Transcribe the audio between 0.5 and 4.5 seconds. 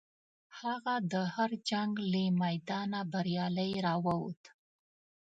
هغه د هر جنګ له میدانه بریالی راووت.